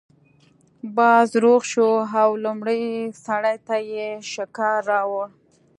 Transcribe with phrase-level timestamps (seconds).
[0.97, 1.87] باز روغ شو
[2.23, 2.83] او لومړي
[3.25, 5.27] سړي ته یې شکار راوړ.